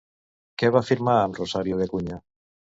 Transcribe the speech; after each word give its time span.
Què 0.61 0.71
va 0.77 0.81
firmar 0.87 1.19
amb 1.27 1.39
Rosario 1.43 1.81
de 1.85 1.89
Acuña? 1.91 2.21